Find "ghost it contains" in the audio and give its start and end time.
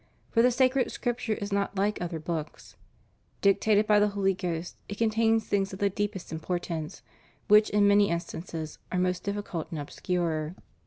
4.33-5.45